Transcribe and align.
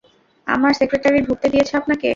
আমার 0.47 0.71
সেক্রেটারি 0.73 1.19
ঢুকতে 1.27 1.47
দিয়েছে 1.49 1.73
আপনাকে। 1.77 2.09